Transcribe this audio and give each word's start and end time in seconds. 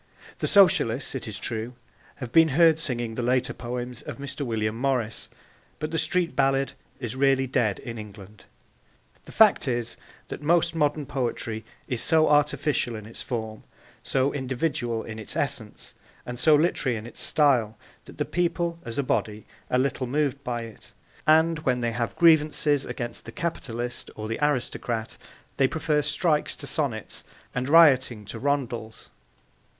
The 0.39 0.47
Socialists, 0.47 1.13
it 1.13 1.27
is 1.27 1.37
true, 1.37 1.75
have 2.15 2.31
been 2.31 2.47
heard 2.57 2.79
singing 2.79 3.13
the 3.13 3.21
later 3.21 3.53
poems 3.53 4.01
of 4.01 4.17
Mr. 4.17 4.43
William 4.43 4.75
Morris, 4.75 5.29
but 5.77 5.91
the 5.91 5.99
street 5.99 6.35
ballad 6.35 6.73
is 6.99 7.15
really 7.15 7.45
dead 7.45 7.77
in 7.77 7.99
England. 7.99 8.45
The 9.25 9.31
fact 9.31 9.67
is 9.67 9.97
that 10.29 10.41
most 10.41 10.73
modern 10.73 11.05
poetry 11.05 11.63
is 11.87 12.01
so 12.01 12.29
artificial 12.29 12.95
in 12.95 13.05
its 13.05 13.21
form, 13.21 13.63
so 14.01 14.33
individual 14.33 15.03
in 15.03 15.19
its 15.19 15.35
essence 15.35 15.93
and 16.25 16.39
so 16.39 16.55
literary 16.55 16.97
in 16.97 17.05
its 17.05 17.19
style, 17.19 17.77
that 18.05 18.17
the 18.17 18.25
people 18.25 18.79
as 18.83 18.97
a 18.97 19.03
body 19.03 19.45
are 19.69 19.77
little 19.77 20.07
moved 20.07 20.43
by 20.43 20.63
it, 20.63 20.93
and 21.27 21.59
when 21.59 21.81
they 21.81 21.91
have 21.91 22.15
grievances 22.15 22.85
against 22.85 23.25
the 23.25 23.31
capitalist 23.31 24.09
or 24.15 24.27
the 24.27 24.39
aristocrat 24.43 25.19
they 25.57 25.67
prefer 25.67 26.01
strikes 26.01 26.55
to 26.55 26.65
sonnets 26.65 27.23
and 27.53 27.69
rioting 27.69 28.25
to 28.25 28.39
rondels. 28.39 29.11